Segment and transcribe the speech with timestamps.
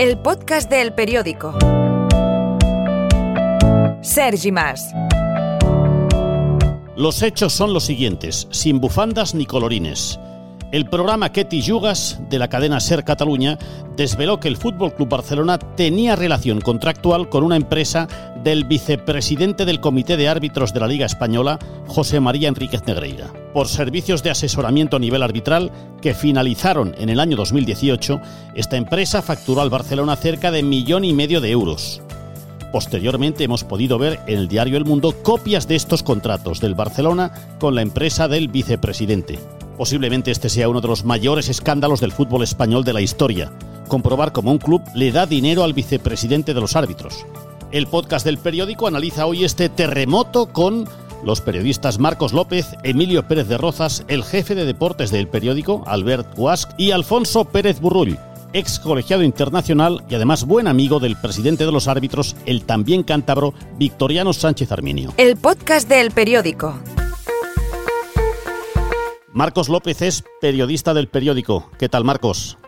[0.00, 1.52] El podcast del periódico.
[4.00, 4.94] Sergi Más.
[6.96, 10.18] Los hechos son los siguientes, sin bufandas ni colorines.
[10.72, 13.58] El programa Ketty Yugas de la cadena Ser Cataluña
[13.96, 18.06] desveló que el Fútbol Club Barcelona tenía relación contractual con una empresa
[18.44, 23.66] del vicepresidente del Comité de Árbitros de la Liga Española, José María Enríquez Negreira, por
[23.66, 28.20] servicios de asesoramiento a nivel arbitral que finalizaron en el año 2018.
[28.54, 32.00] Esta empresa facturó al Barcelona cerca de millón y medio de euros.
[32.70, 37.32] Posteriormente hemos podido ver en el diario El Mundo copias de estos contratos del Barcelona
[37.58, 39.40] con la empresa del vicepresidente.
[39.80, 43.50] Posiblemente este sea uno de los mayores escándalos del fútbol español de la historia,
[43.88, 47.24] comprobar cómo un club le da dinero al vicepresidente de los árbitros.
[47.72, 50.86] El podcast del periódico analiza hoy este terremoto con
[51.24, 56.28] los periodistas Marcos López, Emilio Pérez de Rozas, el jefe de deportes del periódico, Albert
[56.36, 58.18] Huasc, y Alfonso Pérez Burrull,
[58.52, 63.54] ex colegiado internacional y además buen amigo del presidente de los árbitros, el también cántabro
[63.78, 65.14] Victoriano Sánchez Arminio.
[65.16, 66.78] El podcast del periódico.
[69.32, 71.70] Marcos López es periodista del periódico.
[71.78, 72.58] ¿Qué tal, Marcos?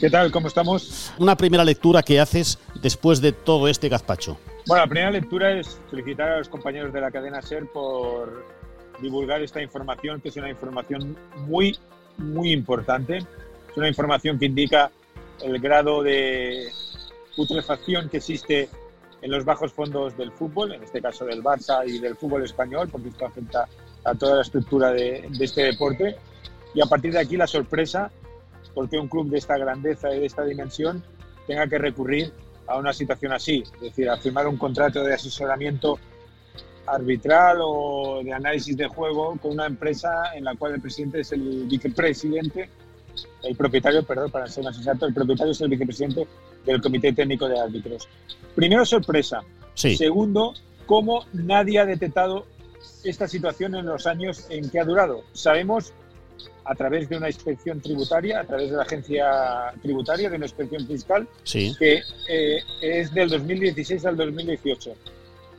[0.00, 0.32] ¿Qué tal?
[0.32, 1.12] ¿Cómo estamos?
[1.18, 4.36] Una primera lectura que haces después de todo este gazpacho.
[4.66, 8.44] Bueno, la primera lectura es felicitar a los compañeros de la cadena SER por
[9.00, 11.16] divulgar esta información, que es una información
[11.46, 11.78] muy,
[12.18, 13.18] muy importante.
[13.18, 14.90] Es una información que indica
[15.42, 16.72] el grado de
[17.36, 18.68] putrefacción que existe
[19.22, 22.88] en los bajos fondos del fútbol, en este caso del Barça y del fútbol español,
[22.90, 23.68] porque esto afecta
[24.04, 26.16] a toda la estructura de, de este deporte.
[26.74, 28.10] Y a partir de aquí la sorpresa,
[28.74, 31.02] porque un club de esta grandeza y de esta dimensión
[31.46, 32.32] tenga que recurrir
[32.66, 35.98] a una situación así, es decir, a firmar un contrato de asesoramiento
[36.86, 41.32] arbitral o de análisis de juego con una empresa en la cual el presidente es
[41.32, 42.70] el vicepresidente,
[43.42, 46.26] el propietario, perdón, para ser más exacto, el propietario es el vicepresidente
[46.64, 48.08] del Comité Técnico de Árbitros.
[48.54, 49.42] Primero, sorpresa.
[49.74, 49.96] Sí.
[49.96, 50.54] Segundo,
[50.86, 52.46] cómo nadie ha detectado
[53.04, 55.22] esta situación en los años en que ha durado.
[55.32, 55.92] Sabemos
[56.64, 60.86] a través de una inspección tributaria, a través de la agencia tributaria, de una inspección
[60.86, 61.74] fiscal, Sí.
[61.78, 64.94] que eh, es del 2016 al 2018.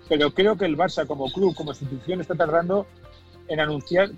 [0.08, 2.86] Pero creo que el Barça como club, como institución, está tardando
[3.48, 4.10] en anunciar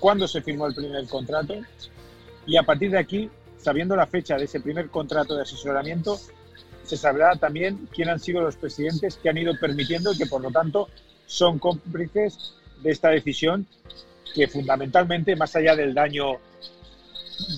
[0.00, 1.54] cuándo se firmó el primer contrato
[2.46, 6.18] y a partir de aquí, sabiendo la fecha de ese primer contrato de asesoramiento,
[6.84, 10.40] se sabrá también quién han sido los presidentes que han ido permitiendo y que por
[10.40, 10.88] lo tanto
[11.28, 13.66] son cómplices de esta decisión
[14.34, 16.38] que fundamentalmente, más allá del daño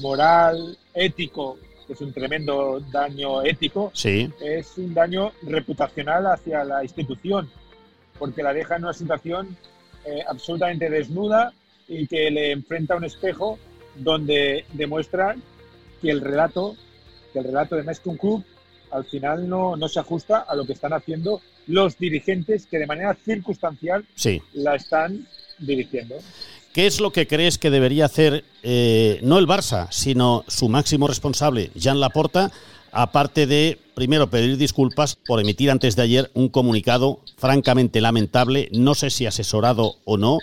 [0.02, 4.30] moral, ético, que es un tremendo daño ético, Sí.
[4.40, 7.48] es un daño reputacional hacia la institución,
[8.18, 9.56] porque la deja en una situación
[10.04, 11.52] eh, absolutamente desnuda
[11.88, 13.58] y que le enfrenta a un espejo
[13.96, 15.36] donde demuestra
[16.00, 16.76] que el relato,
[17.32, 18.44] que el relato de más que un club,
[18.90, 22.86] al final no, no se ajusta a lo que están haciendo los dirigentes que de
[22.86, 24.40] manera circunstancial Sí.
[24.54, 25.26] la están
[25.58, 26.16] dirigiendo.
[26.72, 31.08] ¿Qué es lo que crees que debería hacer eh, no el Barça, sino su máximo
[31.08, 32.52] responsable, Jean Laporta,
[32.92, 38.94] aparte de, primero, pedir disculpas por emitir antes de ayer un comunicado francamente lamentable, no
[38.94, 40.38] sé si asesorado o no,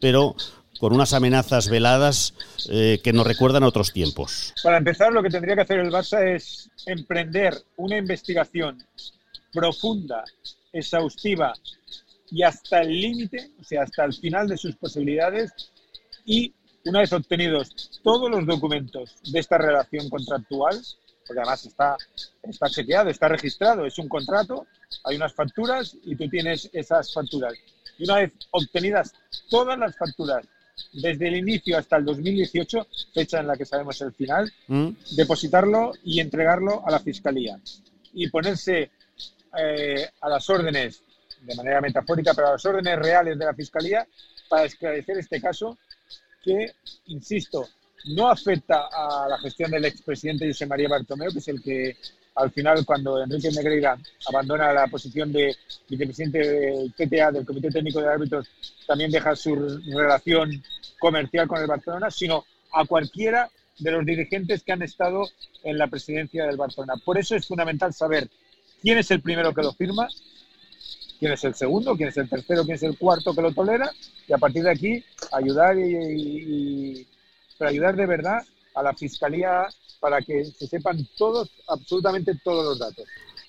[0.00, 0.34] pero
[0.78, 2.34] con unas amenazas veladas
[2.70, 4.54] eh, que nos recuerdan a otros tiempos?
[4.62, 8.82] Para empezar, lo que tendría que hacer el Barça es emprender una investigación
[9.52, 10.24] profunda,
[10.72, 11.54] exhaustiva
[12.30, 15.52] y hasta el límite, o sea, hasta el final de sus posibilidades
[16.24, 16.52] y
[16.84, 20.80] una vez obtenidos todos los documentos de esta relación contractual,
[21.26, 21.96] porque además está,
[22.42, 24.66] está chequeado, está registrado, es un contrato,
[25.04, 27.54] hay unas facturas y tú tienes esas facturas.
[27.98, 29.12] Y una vez obtenidas
[29.50, 30.46] todas las facturas
[30.92, 34.88] desde el inicio hasta el 2018, fecha en la que sabemos el final, ¿Mm?
[35.16, 37.58] depositarlo y entregarlo a la Fiscalía
[38.12, 38.90] y ponerse
[39.58, 41.02] eh, a las órdenes,
[41.42, 44.06] de manera metafórica, pero a las órdenes reales de la Fiscalía
[44.48, 45.78] para esclarecer este caso
[46.42, 46.72] que,
[47.06, 47.68] insisto,
[48.06, 51.96] no afecta a la gestión del expresidente José María Bartomeu, que es el que
[52.38, 53.98] al final, cuando Enrique Negreira
[54.28, 55.56] abandona la posición de
[55.88, 56.92] vicepresidente del
[57.32, 58.48] del Comité Técnico de Árbitros,
[58.86, 60.62] también deja su relación
[61.00, 65.28] comercial con el Barcelona, sino a cualquiera de los dirigentes que han estado
[65.64, 66.94] en la presidencia del Barcelona.
[67.04, 68.28] Por eso es fundamental saber
[68.82, 70.08] quién es el primero que lo firma,
[71.18, 73.90] quién es el segundo, quién es el tercero, quién es el cuarto que lo tolera,
[74.28, 77.06] y a partir de aquí ayudar y,
[77.58, 78.38] ayudar de verdad
[78.74, 79.66] a la fiscalía
[80.00, 83.04] para que se sepan todos, absolutamente todos los datos.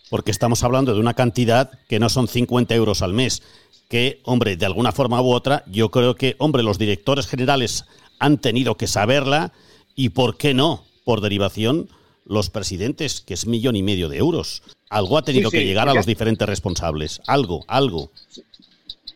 [0.09, 3.43] Porque estamos hablando de una cantidad que no son 50 euros al mes,
[3.87, 7.85] que, hombre, de alguna forma u otra, yo creo que, hombre, los directores generales
[8.19, 9.51] han tenido que saberla
[9.95, 10.83] y, ¿por qué no?
[11.03, 11.89] Por derivación,
[12.25, 14.61] los presidentes, que es millón y medio de euros.
[14.89, 17.21] Algo ha tenido que llegar a los diferentes responsables.
[17.27, 18.11] Algo, algo.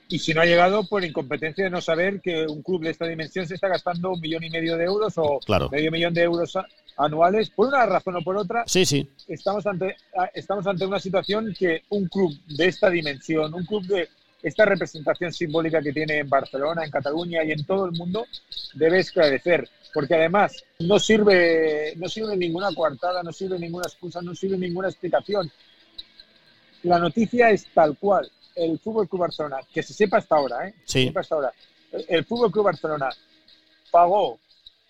[0.09, 3.07] Y si no ha llegado por incompetencia de no saber que un club de esta
[3.07, 5.39] dimensión se está gastando un millón y medio de euros o
[5.71, 6.57] medio millón de euros
[6.97, 8.63] anuales, por una razón o por otra.
[8.67, 9.09] Sí, sí.
[9.27, 9.95] Estamos ante,
[10.33, 14.09] estamos ante una situación que un club de esta dimensión, un club de
[14.43, 18.25] esta representación simbólica que tiene en Barcelona, en Cataluña y en todo el mundo,
[18.73, 19.67] debe esclarecer.
[19.93, 24.89] Porque además no sirve, no sirve ninguna coartada, no sirve ninguna excusa, no sirve ninguna
[24.89, 25.49] explicación.
[26.83, 28.29] La noticia es tal cual.
[28.55, 30.73] El Fútbol Club Barcelona, que se sepa hasta ahora, ¿eh?
[30.85, 31.01] Sí.
[31.01, 31.53] Se sepa hasta ahora.
[32.07, 33.09] El Fútbol Club Barcelona
[33.91, 34.39] pagó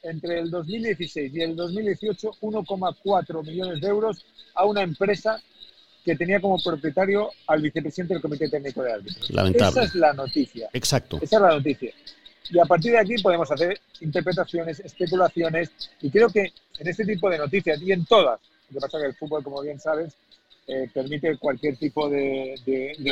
[0.02, 5.42] entre el 2016 y el 2018 1,4 millones de euros a una empresa
[6.04, 9.30] que tenía como propietario al vicepresidente del Comité Técnico de Árbitros.
[9.30, 9.70] Lamentable.
[9.70, 10.70] Esa es la noticia.
[10.74, 11.20] Exacto.
[11.22, 11.94] Esa es la noticia.
[12.50, 15.72] Y a partir de aquí podemos hacer interpretaciones, especulaciones,
[16.02, 18.40] y creo que en este tipo de noticias, y en todas,
[18.70, 20.14] lo que pasa es que el fútbol, como bien sabes,
[20.68, 22.56] eh, permite cualquier tipo de,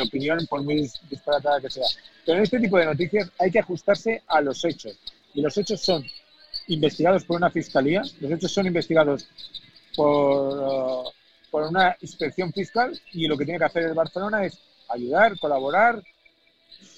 [0.02, 1.86] opinión, por muy disparatada que sea.
[2.24, 4.98] Pero en este tipo de noticias hay que ajustarse a los hechos.
[5.34, 6.04] Y los hechos son
[6.68, 9.28] investigados por una fiscalía, los hechos son investigados
[9.94, 10.58] por...
[10.58, 11.22] Uh,
[11.52, 14.58] por una inspección fiscal y lo que tiene que hacer el Barcelona es
[14.88, 16.02] ayudar, colaborar,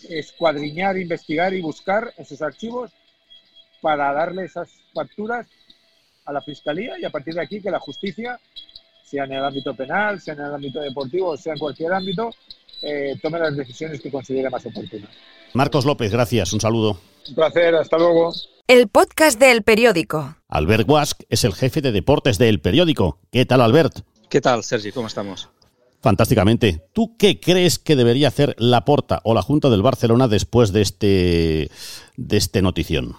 [0.09, 2.93] escuadriñar, investigar y buscar esos archivos
[3.83, 5.49] para darle esas facturas
[6.25, 8.39] a la fiscalía y a partir de aquí que la justicia,
[9.05, 12.31] sea en el ámbito penal, sea en el ámbito deportivo, sea en cualquier ámbito,
[12.83, 15.11] eh, tome las decisiones que considere más oportunas.
[15.53, 16.99] Marcos López, gracias, un saludo.
[17.29, 18.33] Un placer, hasta luego.
[18.67, 20.37] El podcast del periódico.
[20.49, 23.19] Albert Wask es el jefe de deportes del periódico.
[23.31, 24.01] ¿Qué tal, Albert?
[24.29, 24.91] ¿Qué tal, Sergi?
[24.91, 25.49] ¿Cómo estamos?
[26.01, 26.83] Fantásticamente.
[26.93, 30.83] ¿Tú qué crees que debería hacer la Porta o la Junta del Barcelona después de
[30.83, 31.71] este,
[32.17, 33.17] de este notición?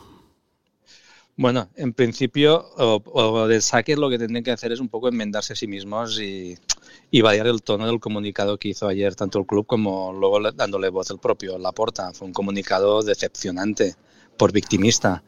[1.38, 5.54] Bueno, en principio, o, de saque lo que tendrían que hacer es un poco enmendarse
[5.54, 6.58] a sí mismos y,
[7.12, 10.90] y variar el tono del comunicado que hizo ayer tanto el club como luego dándole
[10.90, 12.14] voz el propio Laporta.
[12.14, 13.96] Fue un comunicado decepcionante,
[14.38, 15.24] por victimista.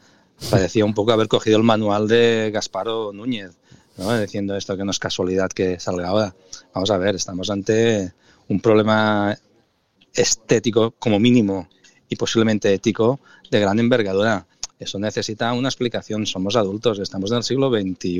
[0.49, 3.57] Parecía un poco haber cogido el manual de Gasparo Núñez
[4.21, 6.35] diciendo esto que no es casualidad que salga ahora.
[6.73, 8.13] Vamos a ver, estamos ante
[8.47, 9.35] un problema
[10.13, 11.67] estético como mínimo
[12.09, 13.19] y posiblemente ético
[13.49, 14.45] de gran envergadura.
[14.79, 16.25] Eso necesita una explicación.
[16.25, 18.19] Somos adultos, estamos en el siglo XXI,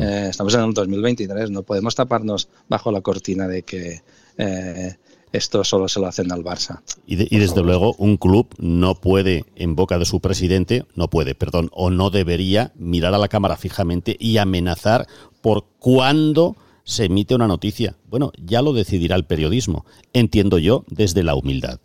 [0.00, 4.02] eh, estamos en el 2023, no podemos taparnos bajo la cortina de que
[4.38, 4.96] eh,
[5.32, 6.82] esto solo se lo hacen al Barça.
[7.06, 11.70] Y, desde luego un club no puede, en boca de su presidente, no puede, perdón,
[11.72, 15.06] o no debería mirar a la cámara fijamente y amenazar
[15.40, 17.96] por cuándo se emite una noticia.
[18.08, 21.80] Bueno, ya lo decidirá el periodismo, entiendo yo, desde la humildad.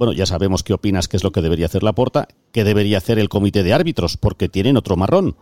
[0.00, 2.96] Bueno, ya sabemos qué opinas, qué es lo que debería hacer la Porta, qué debería
[2.96, 5.36] hacer el comité de árbitros, porque tienen otro marrón.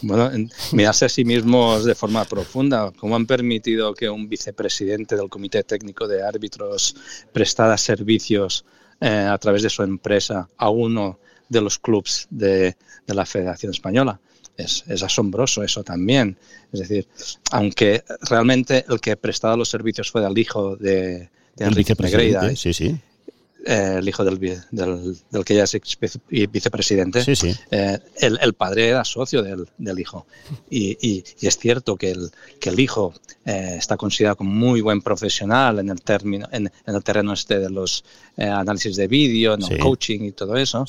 [0.00, 0.30] Bueno,
[0.72, 2.90] mirarse a sí mismos de forma profunda.
[2.96, 6.96] ¿Cómo han permitido que un vicepresidente del Comité Técnico de Árbitros
[7.30, 8.64] prestara servicios
[9.02, 11.18] eh, a través de su empresa a uno
[11.50, 12.74] de los clubes de,
[13.06, 14.18] la Federación Española?
[14.56, 16.38] Es, asombroso eso también.
[16.72, 17.06] Es decir,
[17.50, 22.72] aunque realmente el que prestaba los servicios fuera el hijo de, de Enrique Negreira, sí,
[22.72, 22.98] sí.
[23.64, 24.40] Eh, el hijo del,
[24.70, 25.78] del, que ya es
[26.50, 27.22] vicepresidente,
[27.70, 30.26] eh, el, padre era socio del, hijo.
[30.68, 33.14] Y, es cierto que el, que el hijo
[33.44, 37.70] eh, está considerado como muy buen profesional en el, término, en, el terreno este de
[37.70, 38.04] los
[38.36, 40.84] análisis de vídeo, el coaching y todo eso.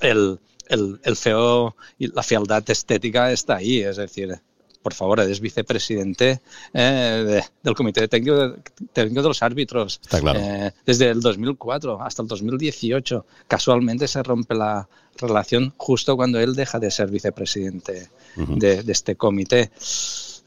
[0.00, 4.40] el, el, el feo y la fealdad estética está ahí, es decir,
[4.84, 6.42] por favor, eres vicepresidente
[6.74, 8.54] eh, del Comité Técnico de,
[8.92, 9.98] Técnico de los Árbitros.
[10.02, 10.38] Está claro.
[10.38, 13.24] Eh, desde el 2004 hasta el 2018.
[13.48, 14.86] Casualmente se rompe la
[15.16, 19.70] relación justo cuando él deja de ser vicepresidente de, este comité.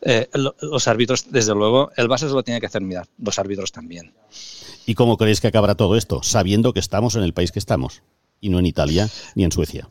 [0.02, 0.30] Eh,
[0.62, 4.14] los árbitros, desde luego, el base se lo tiene que hacer mirar, los árbitros también.
[4.86, 6.22] ¿Y cómo creéis que acabará todo esto?
[6.22, 8.04] Sabiendo que estamos en el país que estamos
[8.40, 9.90] y no en Italia ni en Suecia.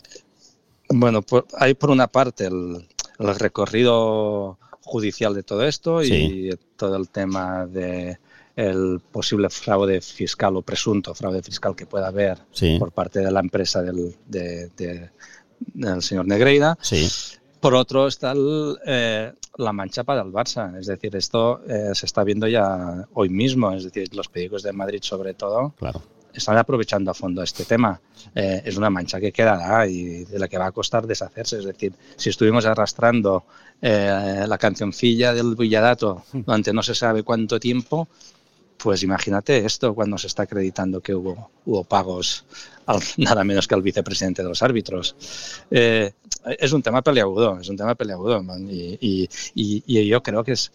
[0.89, 1.25] Bueno,
[1.59, 2.87] hay por una parte el,
[3.19, 8.19] el recorrido judicial de todo esto y todo el tema de
[8.55, 12.39] el posible fraude fiscal o presunto fraude fiscal que pueda haber
[12.79, 14.71] por parte de la empresa del, de,
[15.59, 16.79] del señor Negreira.
[16.81, 17.07] Sí.
[17.61, 18.35] Por otro está
[18.87, 20.79] eh, la mancha para el Barça.
[20.79, 23.73] Es decir, esto eh, se está viendo ya hoy mismo.
[23.73, 26.01] Es decir, los periódicos de Madrid sobre todo claro.
[26.39, 28.01] Están aprovechando a fondo este tema.
[28.35, 31.59] Eh, es una mancha que quedará y de la que va a costar deshacerse.
[31.59, 33.45] Es decir, si estuvimos arrastrando
[33.81, 36.41] la cancioncilla del Villadato hmm.
[36.47, 38.09] durante no se sabe cuánto tiempo,
[38.77, 42.45] pues imagínate esto cuando se está acreditando que hubo, hubo pagos
[43.17, 45.17] nada menos que al vicepresidente de los árbitros.
[45.71, 46.13] Eh,
[46.59, 50.71] es un tema peleagudo, es un tema peleagudo y, y, yo creo que es,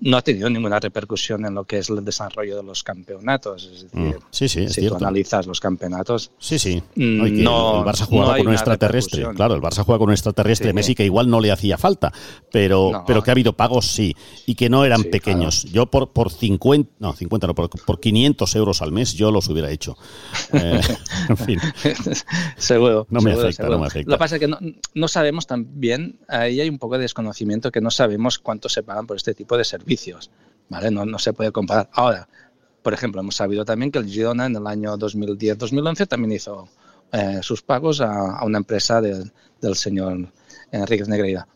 [0.00, 3.64] no ha tenido ninguna repercusión en lo que es el desarrollo de los campeonatos.
[3.64, 6.30] Es decir, mm, sí, si tú analizas los campeonatos.
[6.38, 6.82] Sí, sí.
[6.96, 9.26] Mm, no, el Barça jugaba con un extraterrestre.
[9.34, 12.12] Claro, el Barça juega con un extraterrestre Messi que igual no le hacía falta,
[12.52, 14.14] pero, pero que ha habido pagos sí,
[14.44, 15.64] y que no eran pequeños.
[15.64, 19.48] Yo por, por 50, no, 50 no, por, por 500 euros al mes yo los
[19.48, 19.96] hubiera hecho.
[20.52, 20.80] Eh,
[21.28, 21.60] en fin.
[22.58, 23.06] seguro.
[23.08, 24.10] No me, afecta, no me afecta.
[24.10, 24.58] Lo que pasa es que no,
[24.94, 29.06] no sabemos también, ahí hay un poco de desconocimiento que no sabemos cuánto se pagan
[29.06, 30.30] por este tipo de servicios servicios,
[30.68, 30.90] ¿vale?
[30.90, 31.88] No, no se puede comparar.
[31.92, 32.28] Ahora,
[32.82, 36.68] por ejemplo, hemos sabido también que el Girona en el año 2010-2011 también hizo
[37.12, 39.30] eh, sus pagos a, una empresa del
[39.74, 40.28] señor
[40.70, 41.46] Enriquez Negreira.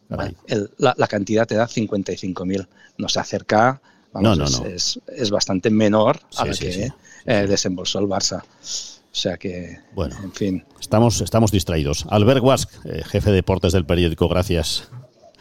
[0.79, 2.67] la, cantidad te da 55.000.
[2.99, 3.81] Nos acerca,
[4.13, 6.89] vamos, Es, es, bastante menor a la que
[7.27, 8.43] eh, desembolsó el Barça.
[8.43, 10.65] O sea que, bueno, en fin.
[10.81, 12.07] Estamos, estamos distraídos.
[12.11, 14.89] Albert Wask, eh, jefe de deportes del periódico, gracias.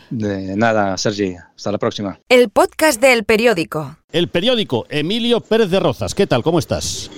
[0.10, 1.36] De nada, Sergi.
[1.56, 2.20] Hasta la próxima.
[2.30, 3.98] El podcast del periódico.
[4.12, 6.16] El periódico, Emilio Pérez de Rozas.
[6.16, 6.42] ¿Qué tal?
[6.42, 7.12] ¿Cómo estás?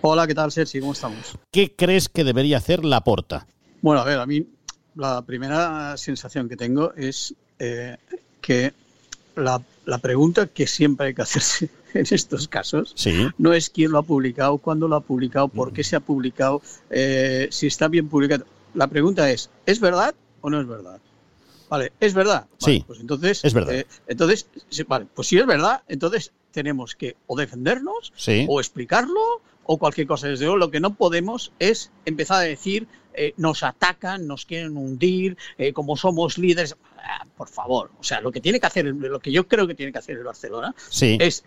[0.00, 0.80] Hola, ¿qué tal, Sergi?
[0.80, 1.38] ¿Cómo estamos?
[1.50, 3.46] ¿Qué crees que debería hacer la porta?
[3.82, 4.46] Bueno, a ver, a mí
[4.94, 7.96] la primera sensación que tengo es eh,
[8.40, 8.72] que
[9.36, 9.60] la,
[10.00, 12.94] pregunta que siempre hay que hacerse en estos casos
[13.36, 16.62] no es quién lo ha publicado, cuándo lo ha publicado, por qué se ha publicado,
[16.90, 18.46] eh, si está bien publicado.
[18.72, 21.00] La pregunta es, ¿es verdad o no es verdad?
[21.68, 22.46] Vale, es verdad.
[22.58, 23.74] sí, pues entonces, es verdad.
[23.74, 24.48] Eh, entonces,
[24.86, 28.12] vale, pues si es verdad, entonces tenemos que o defendernos
[28.48, 30.28] o explicarlo o cualquier cosa.
[30.28, 34.76] Desde luego, lo que no podemos es empezar a decir eh, nos atacan, nos quieren
[34.76, 36.76] hundir, eh, como somos líderes.
[36.98, 39.74] Ah, por favor, o sea, lo que tiene que hacer, lo que yo creo que
[39.74, 41.44] tiene que hacer el Barcelona es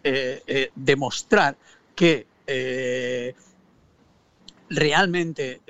[0.76, 1.58] demostrar
[1.96, 2.28] que
[4.70, 5.62] realmente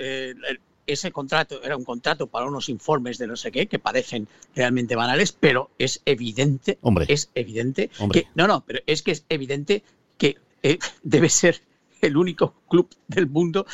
[0.87, 4.95] ese contrato era un contrato para unos informes de no sé qué que parecen realmente
[4.95, 9.83] banales, pero es evidente, es evidente que no, no, pero es que es evidente
[10.17, 11.61] que eh, debe ser
[12.07, 13.65] el único club del mundo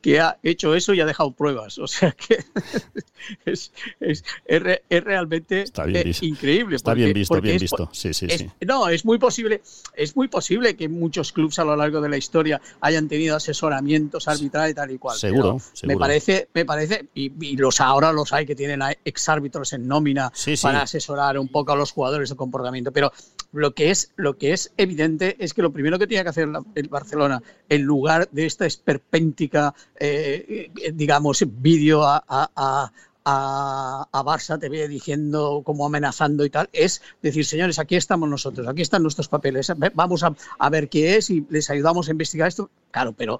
[0.00, 1.78] que ha hecho eso y ha dejado pruebas.
[1.78, 2.44] O sea que
[3.44, 6.76] es, es, es, realmente eh, increíble.
[6.76, 7.88] Está bien visto, bien visto.
[7.92, 8.50] Sí, sí, sí.
[8.66, 9.62] No, es muy posible,
[9.94, 14.28] es muy posible que muchos clubes a lo largo de la historia hayan tenido asesoramientos
[14.28, 15.16] arbitrales tal y cual.
[15.16, 20.32] Seguro, Me parece, me parece, y, los ahora los hay que tienen exárbitros en nómina
[20.62, 22.92] para asesorar un poco a los jugadores de comportamiento.
[22.92, 23.12] Pero
[23.52, 26.48] lo que es, lo que es evidente es que lo primero que tiene que hacer
[26.74, 32.92] el Barcelona en lugar de esta esperpéntica, eh, digamos, vídeo a, a,
[33.24, 38.82] a, Barça TV diciendo, como amenazando y tal, es decir, señores, aquí estamos nosotros, aquí
[38.82, 42.70] están nuestros papeles, vamos a, ver qué es y les ayudamos a investigar esto.
[42.90, 43.38] Claro, pero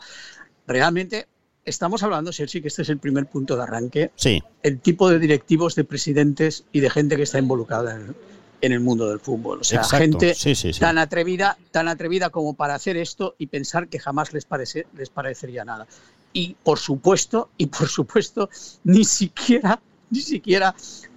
[0.67, 1.27] realmente
[1.65, 4.11] estamos hablando, Sergi, que este es el primer punto de arranque.
[4.17, 4.43] Sí.
[4.63, 8.15] El tipo de directivos, de presidentes y de gente que está involucrada en,
[8.61, 9.61] en el mundo del fútbol.
[9.61, 10.35] O sea, gente
[10.79, 15.11] tan atrevida, tan atrevida como para hacer esto y pensar que jamás les, parece, les
[15.11, 15.87] parecería nada.
[16.33, 18.51] Y por supuesto, y por supuesto,
[18.85, 20.75] ni siquiera, ni siquiera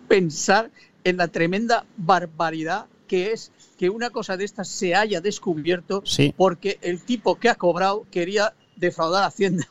[0.08, 0.72] pensar
[1.04, 6.04] en la tremenda barbaridad que es que una cosa de estas se haya descubierto
[6.38, 9.68] porque el tipo que ha cobrado quería defraudar a Hacienda.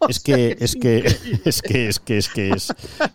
[0.08, 0.98] Es que, es que,
[1.44, 2.52] es que, es que, es que,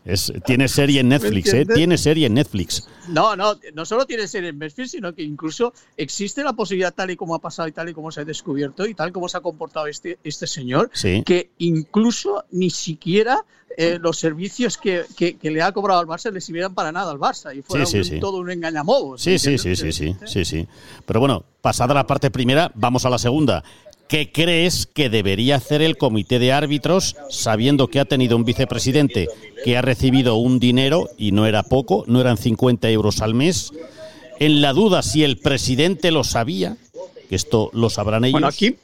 [0.05, 1.65] es, tiene serie en Netflix, ¿eh?
[1.65, 2.87] Tiene serie en Netflix.
[3.09, 7.09] No, no, no solo tiene serie en Netflix, sino que incluso existe la posibilidad, tal
[7.09, 9.37] y como ha pasado y tal y como se ha descubierto y tal como se
[9.37, 10.91] ha comportado este, este señor,
[11.25, 13.43] que incluso ni siquiera
[13.77, 17.17] eh, los servicios que, que, le ha cobrado al Barça le sirvieran para nada al
[17.17, 17.85] Barça y fuera
[18.21, 19.17] todo un engañamobo.
[19.17, 20.67] Sí, sí, sí, sí, sí, sí, sí.
[21.05, 23.63] Pero bueno, pasada la parte primera, vamos a la segunda.
[24.07, 29.27] ¿Qué crees que debería hacer el comité de árbitros sabiendo que ha tenido un vicepresidente
[29.63, 33.71] que ha recibido un dinero y no era poco, no eran 50 euros al mes?
[34.39, 36.77] En la duda si el presidente lo sabía,
[37.29, 38.33] que esto lo sabrán ellos.
[38.33, 38.75] Bueno, aquí,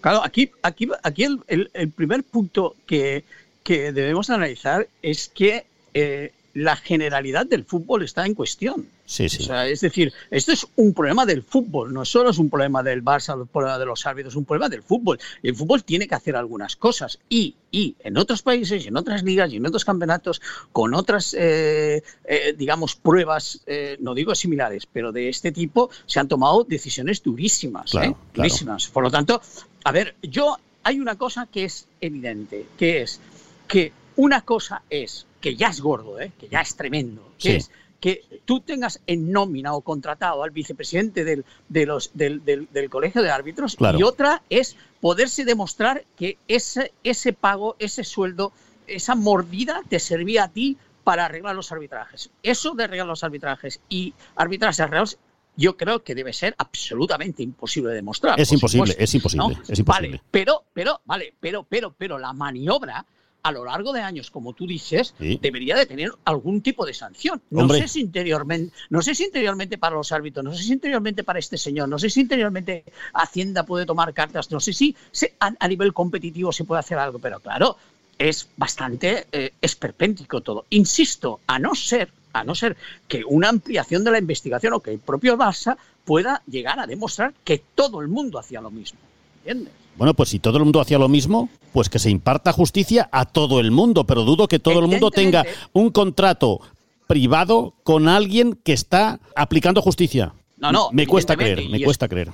[0.00, 3.24] claro, aquí, aquí, aquí el, primer punto que,
[3.62, 8.86] que, debemos analizar es que eh, la generalidad del fútbol está en cuestión.
[9.10, 9.42] Sí, sí.
[9.42, 12.80] O sea, es decir, esto es un problema del fútbol, no solo es un problema
[12.80, 15.18] del Barça, un problema de los árbitros, es un problema del fútbol.
[15.42, 17.18] Y el fútbol tiene que hacer algunas cosas.
[17.28, 20.40] Y, y en otros países, y en otras ligas, y en otros campeonatos,
[20.70, 26.20] con otras, eh, eh, digamos, pruebas, eh, no digo similares, pero de este tipo, se
[26.20, 27.90] han tomado decisiones durísimas.
[28.32, 28.86] durísimas.
[28.86, 29.42] Por lo tanto,
[29.82, 33.18] a ver, yo hay una cosa que es evidente, que es
[33.66, 36.30] que una cosa es que ya es gordo, ¿eh?
[36.38, 41.24] que ya es tremendo, que es que tú tengas en nómina o contratado al vicepresidente
[41.24, 47.32] del, de los, del, colegio de árbitros y otra es poderse demostrar que ese, ese
[47.32, 48.52] pago, ese sueldo,
[48.86, 52.30] esa mordida te servía a ti para arreglar los arbitrajes.
[52.42, 55.18] Eso de arreglar los arbitrajes y arbitrajes arreglados
[55.56, 58.40] yo creo que debe ser absolutamente imposible de demostrar.
[58.40, 60.08] Es imposible, es imposible, es imposible.
[60.08, 63.04] Vale, pero, pero, vale, pero, pero, pero la maniobra
[63.42, 67.40] a lo largo de años, como tú dices, debería de tener algún tipo de sanción.
[67.50, 71.24] No sé si interiormente, no sé si interiormente para los árbitros, no sé si interiormente
[71.24, 74.94] para este señor, no sé si interiormente Hacienda puede tomar cartas, no sé si
[75.38, 77.76] a, nivel competitivo se puede hacer algo, pero claro,
[78.18, 80.66] es bastante eh, esperpéntico todo.
[80.70, 82.76] Insisto, a no ser, a no ser
[83.08, 87.32] que una ampliación de la investigación o que el propio Barça pueda llegar a demostrar
[87.44, 88.98] que todo el mundo hacía lo mismo.
[89.38, 89.79] ¿Entiendes?
[89.96, 93.26] Bueno, pues si todo el mundo hacía lo mismo, pues que se imparta justicia a
[93.26, 96.60] todo el mundo, pero dudo que todo el mundo tenga un contrato
[97.06, 100.32] privado con alguien que está aplicando justicia.
[100.56, 100.90] No, no.
[100.92, 102.30] Me cuesta creer, me cuesta creer.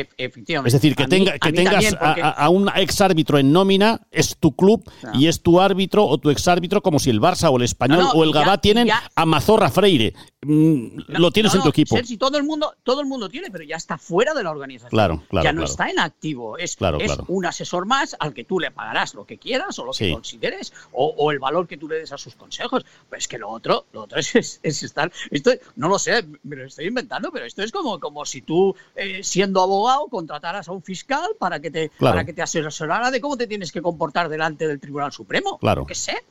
[0.00, 0.68] E, efectivamente.
[0.68, 5.26] Es decir, que, tenga, que tengas a, un exárbitro en nómina, es tu club y
[5.26, 8.32] es tu árbitro o tu exárbitro, como si el Barça o el Español o el
[8.32, 10.14] Gabá tienen a Mazorra Freire.
[10.40, 11.96] Mm, lo tienes en tu equipo.
[12.04, 14.90] Si todo el mundo, todo el mundo tiene, pero ya está fuera de la organización.
[14.90, 15.44] Claro, claro.
[15.44, 16.56] Ya no está en activo.
[16.56, 19.92] Es, es un asesor más al que tú le pagarás lo que quieras o lo
[19.92, 22.86] que consideres o, el valor que tú le des a sus consejos.
[23.08, 25.10] Pues es que lo otro, lo otro es, estar.
[25.30, 28.76] Esto, no lo sé, me lo estoy inventando, pero esto es como, como si tú,
[28.94, 33.20] eh, siendo abogado, contrataras a un fiscal para que te, para que te asesorara de
[33.20, 35.58] cómo te tienes que comportar delante del Tribunal Supremo.
[35.58, 35.86] Claro.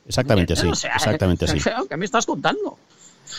[0.06, 0.68] Exactamente así.
[0.68, 1.58] exactamente así.
[1.88, 2.78] ¿Qué me estás contando?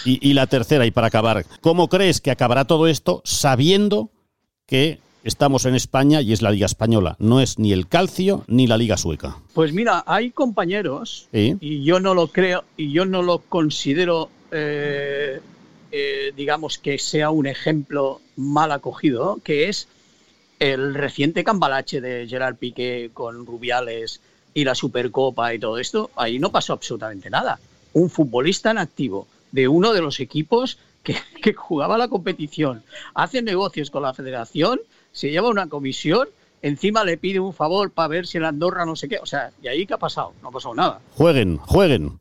[0.06, 4.10] Y, la tercera, y para acabar, ¿cómo crees que acabará todo esto sabiendo
[4.66, 7.16] que estamos en España y es la Liga Española?
[7.20, 9.38] No es ni el calcio ni la Liga Sueca.
[9.54, 15.42] Pues mira, hay compañeros, y yo no lo creo, y yo no lo considero, eh,
[15.92, 19.88] eh, digamos, que sea un ejemplo mal acogido, que es
[20.60, 24.22] el reciente cambalache de Gerard Piqué con Rubiales
[24.54, 26.12] y la Supercopa y todo esto.
[26.16, 27.60] Ahí no pasó absolutamente nada.
[27.94, 31.16] Un futbolista en activo de uno de los equipos que,
[31.56, 34.80] jugaba la competición, hace negocios con la federación,
[35.12, 36.28] se lleva una comisión
[36.62, 39.18] encima le pide un favor para ver si el Andorra no sé qué.
[39.20, 40.34] O sea, ¿y ahí qué ha pasado?
[40.42, 41.00] No ha pasado nada.
[41.16, 42.20] Jueguen, jueguen.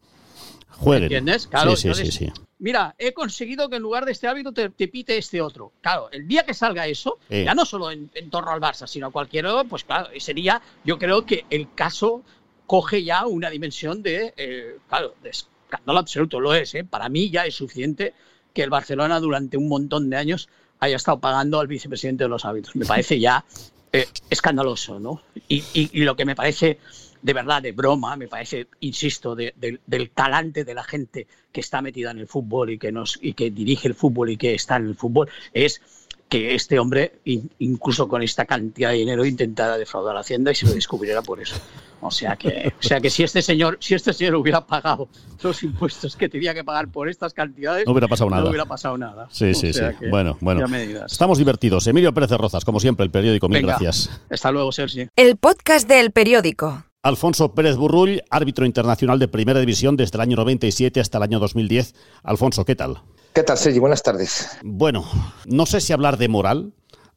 [0.70, 1.05] Jueguen.
[1.05, 1.48] ¿Entiendes?
[1.48, 5.16] Claro, sí, sí, sí, Mira, he conseguido que en lugar de este árbitro te, pite
[5.16, 5.73] este otro.
[5.81, 9.11] Claro, el día que salga eso, ya no solo en, torno al Barça, sino a
[9.11, 12.23] cualquier otro, pues claro, sería, yo creo que el caso
[12.66, 16.85] coge ya una dimensión de, eh, claro, de escándalo absoluto lo es, ¿eh?
[16.85, 18.12] para mí ya es suficiente
[18.53, 20.49] que el Barcelona durante un montón de años
[20.81, 22.75] haya estado pagando al vicepresidente de los hábitos.
[22.77, 23.44] Me parece ya
[23.92, 25.23] eh, escandaloso, ¿no?
[25.49, 26.79] Y, lo que me parece
[27.23, 32.11] de verdad de broma, me parece, insisto, del talante de la gente que está metida
[32.11, 34.87] en el fútbol y que, nos, y que dirige el fútbol y que está en
[34.87, 35.81] el fútbol, es
[36.29, 37.21] que este hombre,
[37.59, 41.23] incluso con esta cantidad de dinero, intentara defraudar a la Hacienda y se lo descubriera
[41.23, 41.57] por eso.
[42.01, 45.09] O sea que, o sea que si este señor, si este señor hubiera pagado
[45.43, 48.43] los impuestos que tenía que pagar por estas cantidades, no hubiera pasado nada.
[48.43, 49.27] No hubiera pasado nada.
[49.31, 49.81] Sí, sí, sí.
[50.11, 50.67] Bueno, bueno.
[51.07, 51.87] Estamos divertidos.
[51.87, 53.49] Emilio Pérez de Rozas, como siempre, el periódico.
[53.49, 54.21] Mil gracias.
[54.31, 55.09] Hasta luego, Sergi.
[55.17, 56.85] El podcast del periódico.
[57.03, 61.39] Alfonso Pérez Burrull, árbitro internacional de Primera División desde el año 97 hasta el año
[61.39, 61.95] 2010.
[62.25, 63.03] Alfonso, ¿qué tal?
[63.33, 63.79] ¿Qué tal, Sergi?
[63.79, 64.49] Buenas tardes.
[64.65, 65.05] Bueno,
[65.47, 66.73] no sé si hablar de moral,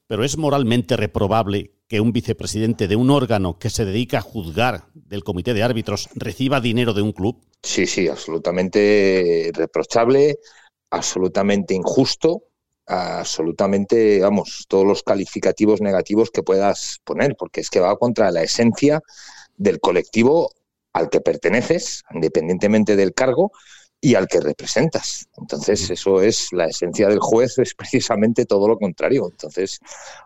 [0.06, 4.86] pero es moralmente reprobable que un vicepresidente de un órgano que se dedica a juzgar
[4.94, 7.42] del comité de árbitros reciba dinero de un club.
[7.64, 10.38] Sí, sí, absolutamente reprochable,
[10.92, 12.44] absolutamente injusto,
[12.86, 18.44] absolutamente, vamos, todos los calificativos negativos que puedas poner, porque es que va contra la
[18.44, 19.02] esencia
[19.62, 20.52] del colectivo
[20.94, 23.52] al que perteneces, independientemente del cargo,
[24.04, 25.28] y al que representas.
[25.38, 29.28] Entonces, eso es la esencia del juez, es precisamente todo lo contrario.
[29.30, 29.80] Entonces,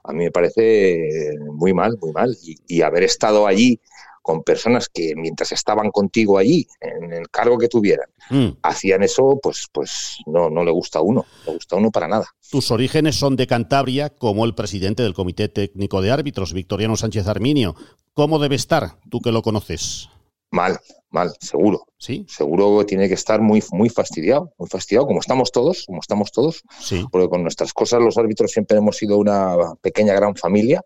[0.03, 2.35] a mí me parece muy mal, muy mal.
[2.41, 3.81] Y, haber estado allí
[4.21, 8.57] con personas que mientras estaban contigo allí, en el cargo que tuvieran, mm.
[8.63, 11.91] hacían eso, pues, pues no, no le gusta a uno, no le gusta a uno
[11.91, 12.25] para nada.
[12.49, 17.27] Tus orígenes son de Cantabria, como el presidente del Comité Técnico de Árbitros, Victoriano Sánchez
[17.27, 17.75] Arminio.
[18.15, 20.09] ¿Cómo debe estar, tú que lo conoces?
[20.49, 21.85] Mal, mal, seguro.
[21.97, 22.25] Sí.
[22.29, 26.63] Seguro tiene que estar muy, muy fastidiado, muy fastidiado, como estamos todos, como estamos todos.
[26.79, 27.05] Sí.
[27.11, 30.81] Porque con nuestras cosas los árbitros siempre hemos sido una pequeña gran familia.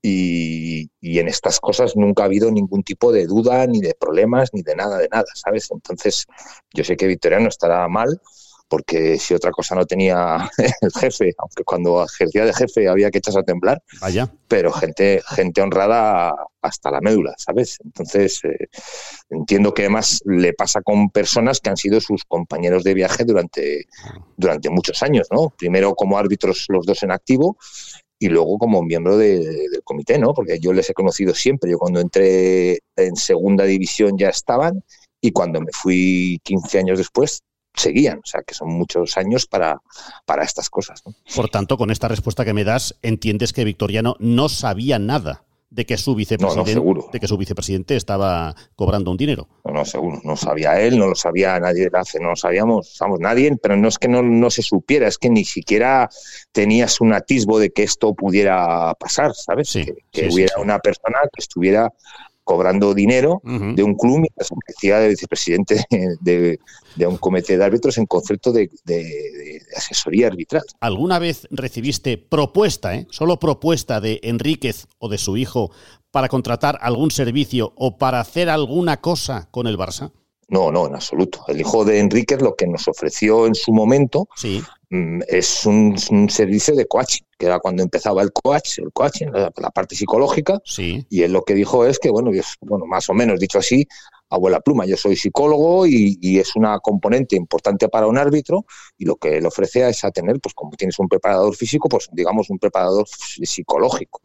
[0.00, 4.50] Y, y, en estas cosas nunca ha habido ningún tipo de duda, ni de problemas,
[4.52, 5.68] ni de nada, de nada, ¿sabes?
[5.72, 6.26] Entonces,
[6.72, 8.20] yo sé que Victoriano estará mal,
[8.68, 10.50] porque si otra cosa no tenía
[10.80, 14.32] el jefe, aunque cuando ejercía de jefe había que echarse a temblar, Vaya.
[14.48, 17.78] pero gente, gente honrada hasta la médula, ¿sabes?
[17.84, 18.68] Entonces, eh,
[19.30, 23.86] entiendo que además le pasa con personas que han sido sus compañeros de viaje durante,
[24.36, 25.52] durante muchos años, ¿no?
[25.56, 27.58] Primero como árbitros los dos en activo
[28.18, 30.32] y luego como miembro del comité, ¿no?
[30.32, 31.70] Porque yo les he conocido siempre.
[31.70, 34.82] Yo cuando entré en segunda división ya estaban
[35.20, 37.42] y cuando me fui 15 años después
[37.74, 39.80] seguían, o sea que son muchos años para,
[40.24, 41.02] para estas cosas.
[41.34, 45.86] Por tanto, con esta respuesta que me das, entiendes que Victoriano no sabía nada de
[45.86, 46.80] que su vicepresidente,
[47.12, 49.48] de que su vicepresidente estaba cobrando un dinero.
[49.64, 50.20] No, no, seguro.
[50.22, 53.88] No sabía él, no lo sabía nadie de hace, no lo sabíamos, nadie, pero no
[53.88, 56.08] es que no, no, se supiera, es que ni siquiera
[56.52, 59.72] tenías un atisbo de que esto pudiera pasar, ¿sabes?
[60.12, 61.92] que, hubiera una persona que estuviera
[62.44, 65.84] cobrando dinero de un club mientras decía de vicepresidente
[66.20, 66.58] de,
[67.06, 68.70] un comité de árbitros en concepto de,
[69.76, 70.62] asesoría arbitral.
[70.80, 75.70] ¿Alguna vez recibiste propuesta, eh, solo propuesta de Enríquez o de su hijo
[76.10, 80.12] para contratar algún servicio o para hacer alguna cosa con el Barça?
[80.54, 81.42] No, no, en absoluto.
[81.48, 84.62] El hijo de Enríquez lo que nos ofreció en su momento sí.
[84.94, 85.96] Mm, es un,
[86.28, 90.60] servicio de coaching, que era cuando empezaba el coach, el coaching, la, parte psicológica.
[90.64, 91.04] Sí.
[91.10, 93.88] Y él lo que dijo es que, bueno, bueno, más o menos dicho así,
[94.30, 98.64] abuela pluma, yo soy psicólogo y, es una componente importante para un árbitro
[98.96, 102.08] y lo que él ofrece es a tener, pues como tienes un preparador físico, pues
[102.12, 104.20] digamos un preparador psicológico.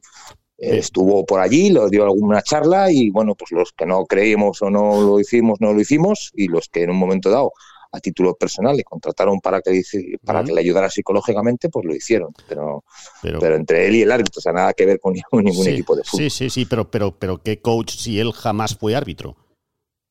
[0.62, 4.70] Estuvo por allí, lo dio alguna charla y bueno, pues los que no creímos o
[4.70, 7.54] no lo hicimos, no lo hicimos y los que en un momento dado
[7.92, 9.82] a título personal le contrataron para que,
[10.24, 12.34] para que le ayudara psicológicamente, pues lo hicieron.
[12.48, 12.84] Pero,
[13.22, 16.04] pero, entre él y el árbitro, o sea, nada que ver con ningún, equipo de
[16.04, 16.24] fútbol.
[16.24, 19.36] Sí, sí, sí, pero, pero, pero ¿qué coach si él jamás fue árbitro?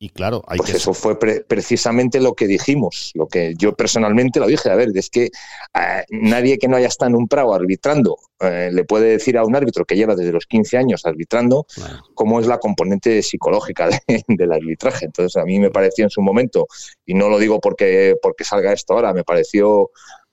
[0.00, 0.76] Y claro, hay pues que...
[0.76, 4.70] eso fue precisamente lo que dijimos, lo que yo personalmente lo dije.
[4.70, 8.70] A ver, es que eh, nadie que no haya estado en un prado arbitrando eh,
[8.72, 11.66] le puede decir a un árbitro que lleva desde los 15 años arbitrando
[12.14, 13.88] cómo es la componente psicológica
[14.28, 15.06] del arbitraje.
[15.06, 16.68] Entonces, a mí me pareció en su momento,
[17.04, 19.90] y no lo digo porque, porque salga esto ahora, me pareció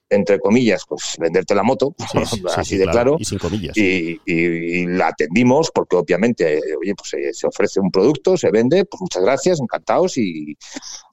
[0.10, 1.96] entre comillas, pues venderte la moto,
[2.56, 3.76] así de claro, y, sin comillas.
[3.76, 9.02] Y, la atendimos porque obviamente, oye, pues eh, se ofrece un producto, se vende, pues
[9.02, 10.56] muchas gracias, encantados y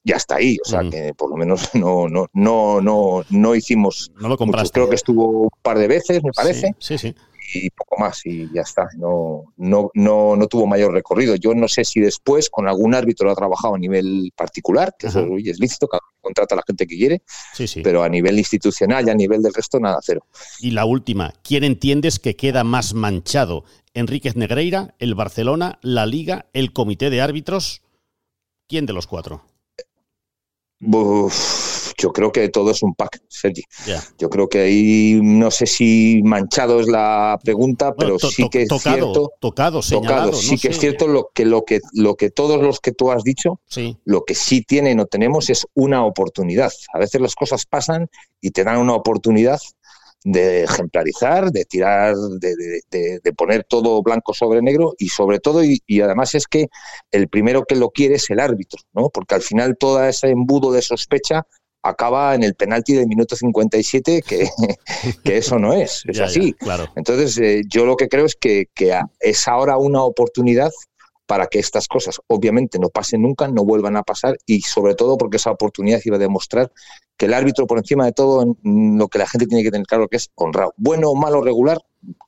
[0.05, 4.11] ya está ahí, o sea que por lo menos no no no no no hicimos,
[4.21, 4.73] no lo compraste.
[4.73, 6.75] creo que estuvo un par de veces, me parece.
[6.79, 6.99] sí.
[6.99, 7.15] sí
[7.53, 8.89] y poco más y ya está.
[8.97, 11.37] No, no, no, no tuvo mayor recorrido.
[11.37, 15.09] Yo no sé si después con algún árbitro lo ha trabajado a nivel particular, que
[15.09, 17.23] eso es lícito, cada uno contrata a la gente que quiere,
[17.83, 20.27] pero a nivel institucional y a nivel del resto nada, cero.
[20.61, 23.65] Y la última, ¿quién entiendes que queda más manchado?
[23.95, 27.83] ¿Enríquez Negreira, el Barcelona, la Liga, el Comité de Árbitros?
[28.69, 29.45] ¿Quién de los cuatro?
[32.03, 33.63] Yo creo que todo es un pack, Sergi.
[34.19, 38.69] Yo creo que ahí no sé si manchado es la pregunta, pero sí que es
[38.83, 39.31] cierto.
[39.39, 40.43] Tocado, señalado, tocado.
[40.43, 43.23] Sí que es cierto lo que, lo que, lo que todos los que tú has
[43.23, 43.61] dicho,
[44.05, 46.73] lo que sí tienen o tenemos es una oportunidad.
[46.93, 48.09] A veces las cosas pasan
[48.41, 49.61] y te dan una oportunidad
[50.25, 55.83] de ejemplarizar, de tirar, de, de, poner todo blanco sobre negro y sobre todo, y,
[55.87, 56.69] y, además es que
[57.11, 59.09] el primero que lo quiere es el árbitro, ¿no?
[59.11, 61.45] Porque al final todo ese embudo de sospecha
[61.83, 64.49] acaba en el penalti del minuto 57, que,
[65.25, 66.53] que eso no es, es así.
[66.55, 66.89] claro.
[66.97, 70.71] Entonces, eh, yo lo que creo es que, que es ahora una oportunidad
[71.27, 75.17] para que estas cosas obviamente no pasen nunca, no vuelvan a pasar y sobre todo
[75.17, 76.71] porque esa oportunidad iba a demostrar
[77.17, 80.09] que el árbitro por encima de todo lo que la gente tiene que tener claro
[80.09, 80.75] que es honrado.
[80.77, 81.79] Bueno o malo regular,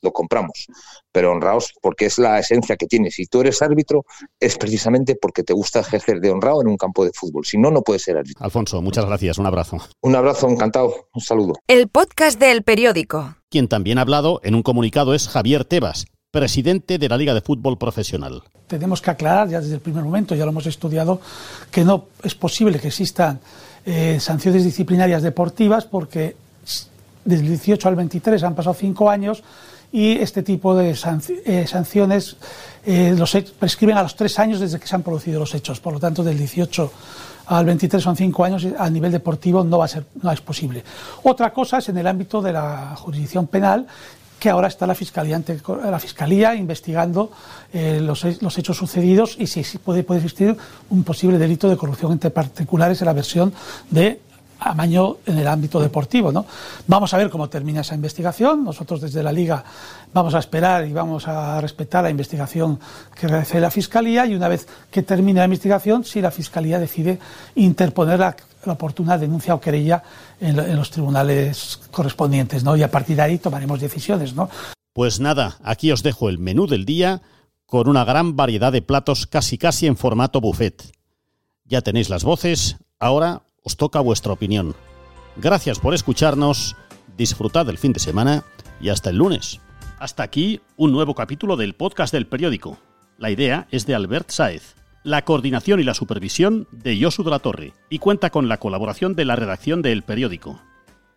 [0.03, 0.67] lo compramos,
[1.11, 3.15] pero honrados porque es la esencia que tienes.
[3.15, 4.05] Si tú eres árbitro
[4.41, 7.45] es precisamente porque te gusta ejercer de honrado en un campo de fútbol.
[7.45, 8.45] Si no, no puedes ser árbitro.
[8.45, 9.39] Alfonso, muchas gracias.
[9.39, 9.79] Un abrazo.
[10.01, 11.09] Un abrazo, encantado.
[11.15, 11.55] Un saludo.
[11.67, 13.37] El podcast del periódico.
[13.51, 17.41] Quien también ha hablado en un comunicado es Javier Tebas, presidente de la Liga de
[17.41, 18.43] Fútbol Profesional.
[18.67, 21.21] Tenemos que aclarar ya desde el primer momento, ya lo hemos estudiado,
[21.71, 23.41] que no es posible que existan
[23.87, 26.35] eh, sanciones disciplinarias deportivas porque
[27.25, 29.43] desde el 18 al 23 han pasado cinco años
[29.93, 32.37] y este tipo de eh, sanciones
[32.85, 35.79] eh, los prescriben a los tres años desde que se han producido los hechos.
[35.79, 36.93] Por lo tanto, del 18
[37.47, 40.41] al 23 son cinco años y a nivel deportivo no va a ser no es
[40.41, 40.83] posible.
[41.23, 43.87] Otra cosa es en el ámbito de la jurisdicción penal
[44.39, 47.31] que ahora está la Fiscalía, investigando
[47.73, 50.57] eh, los, los, hechos sucedidos y si, puede existir
[50.91, 53.55] un posible delito de corrupción entre particulares en la versión
[53.91, 54.21] de
[54.61, 56.33] amaño en el ámbito deportivo.
[56.33, 56.47] ¿no?
[56.87, 58.65] Vamos a ver cómo termina esa investigación.
[58.65, 59.65] Nosotros desde la Liga
[60.13, 62.79] vamos a esperar y vamos a respetar la investigación
[63.19, 67.19] que realice la Fiscalía y una vez que termine la investigación, si la Fiscalía decide
[67.55, 68.37] interponer la,
[68.67, 70.03] oportuna denuncia o querella
[70.41, 72.65] en, los tribunales correspondientes.
[72.65, 72.77] ¿no?
[72.77, 74.35] Y a partir de ahí tomaremos decisiones.
[74.35, 74.49] ¿no?
[74.95, 77.21] Pues nada, aquí os dejo el menú del día
[77.67, 80.93] con una gran variedad de platos casi casi en formato buffet.
[81.65, 84.77] Ya tenéis las voces, ahora os toca vuestra opinión.
[85.37, 86.77] Gracias por escucharnos,
[87.17, 88.45] disfrutad del fin de semana
[88.81, 89.61] y hasta el lunes.
[89.99, 92.79] Hasta aquí un nuevo capítulo del podcast del periódico.
[93.19, 97.39] La idea es de Albert Saez, la coordinación y la supervisión de Josu de la
[97.39, 100.61] Torre y cuenta con la colaboración de la redacción del periódico.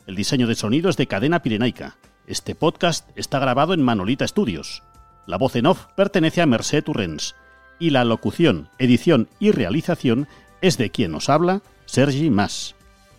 [0.05, 1.97] El diseño de sonido es de Cadena Pirenaica.
[2.27, 4.83] Este podcast está grabado en Manolita Studios.
[5.25, 7.35] La voz en off pertenece a Merced Turrens
[7.77, 10.27] y la locución, edición y realización
[10.61, 12.75] es de quien nos habla, Sergi Mas.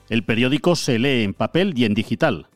[0.09, 2.49] El periódico se lee en papel y en digital.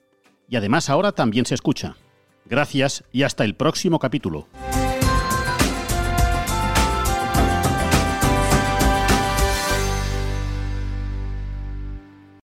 [0.48, 1.96] Y además ahora también se escucha.
[2.44, 4.46] Gracias y hasta el próximo capítulo.